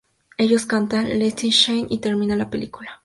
[0.39, 2.99] Ellos cantan "Let it Shine" y termina la película.